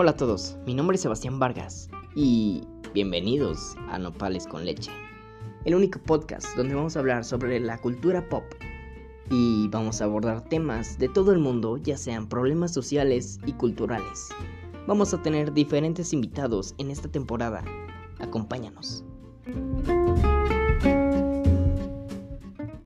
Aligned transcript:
Hola 0.00 0.12
a 0.12 0.16
todos, 0.16 0.56
mi 0.64 0.74
nombre 0.74 0.94
es 0.94 1.00
Sebastián 1.00 1.40
Vargas 1.40 1.90
y 2.14 2.62
bienvenidos 2.94 3.74
a 3.88 3.98
Nopales 3.98 4.46
con 4.46 4.64
Leche, 4.64 4.92
el 5.64 5.74
único 5.74 5.98
podcast 5.98 6.56
donde 6.56 6.76
vamos 6.76 6.94
a 6.94 7.00
hablar 7.00 7.24
sobre 7.24 7.58
la 7.58 7.78
cultura 7.78 8.28
pop 8.28 8.44
y 9.28 9.66
vamos 9.66 10.00
a 10.00 10.04
abordar 10.04 10.48
temas 10.48 11.00
de 11.00 11.08
todo 11.08 11.32
el 11.32 11.40
mundo, 11.40 11.78
ya 11.78 11.96
sean 11.96 12.28
problemas 12.28 12.72
sociales 12.72 13.40
y 13.44 13.54
culturales. 13.54 14.28
Vamos 14.86 15.12
a 15.14 15.20
tener 15.20 15.52
diferentes 15.52 16.12
invitados 16.12 16.76
en 16.78 16.92
esta 16.92 17.10
temporada. 17.10 17.64
Acompáñanos. 18.20 19.04